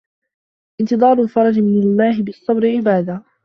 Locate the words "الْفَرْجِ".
1.21-1.59